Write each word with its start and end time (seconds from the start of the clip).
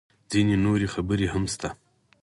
_ځينې 0.31 0.55
نورې 0.65 0.87
خبرې 0.93 1.27
هم 1.33 1.43
شته. 1.53 1.69